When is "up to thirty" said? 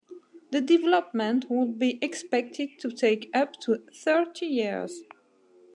3.35-4.47